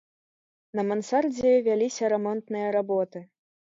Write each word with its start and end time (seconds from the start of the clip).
На 0.79 0.85
мансардзе 0.89 1.53
вяліся 1.71 2.13
рамонтныя 2.17 2.77
работы. 2.81 3.19